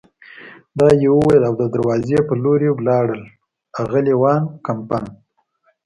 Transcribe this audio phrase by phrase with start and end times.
[0.79, 3.21] دا یې وویل او د دروازې په لور ولاړل،
[3.81, 5.03] اغلې وان کمپن.